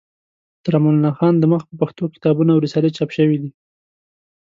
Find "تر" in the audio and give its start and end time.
0.63-0.73